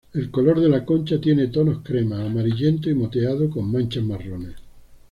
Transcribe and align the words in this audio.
El 0.15 0.31
color 0.31 0.59
de 0.59 0.67
la 0.67 0.83
concha 0.83 1.21
tiene 1.21 1.49
tonos 1.49 1.81
crema, 1.83 2.25
amarillento 2.25 2.89
y 2.89 2.95
moteado 2.95 3.51
con 3.51 3.71
manchas 3.71 4.03
marrones. 4.03 4.55